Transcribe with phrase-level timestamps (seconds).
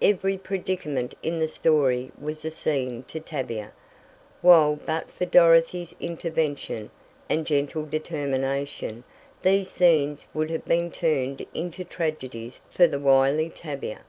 [0.00, 3.72] Every predicament in the story was a "scene" to Tavia,
[4.40, 6.92] while but for Dorothy's intervention,
[7.28, 9.02] and gentle determination,
[9.42, 14.02] these scenes would have been turned into tragedies for the wily Tavia.